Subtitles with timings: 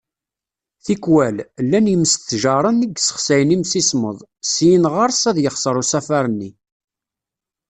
[0.83, 4.17] Tikwal, llan yimestjaren i yessexsayen imsismeḍ,
[4.51, 6.51] syin ɣer-s, ad yexser usafar-nni.